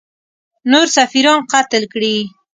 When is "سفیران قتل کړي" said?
0.97-2.15